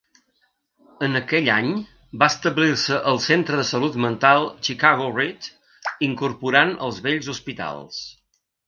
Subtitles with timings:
[1.07, 1.69] En aquell any
[2.23, 5.53] va establir-se el Centre de Salut Mental Chicago-Read,
[6.11, 8.05] incorporant els vells hospitals.